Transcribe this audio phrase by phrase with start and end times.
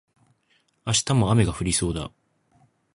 [0.83, 2.11] 明日も雨が降りそうだ